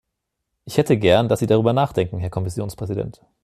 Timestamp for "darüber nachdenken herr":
1.45-2.31